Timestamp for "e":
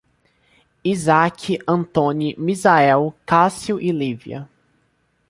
3.79-3.91